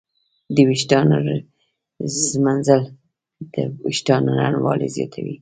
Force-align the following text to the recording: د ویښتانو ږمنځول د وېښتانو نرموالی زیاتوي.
د 0.55 0.57
ویښتانو 0.69 1.17
ږمنځول 2.31 2.83
د 3.53 3.55
وېښتانو 3.85 4.29
نرموالی 4.39 4.87
زیاتوي. 4.95 5.35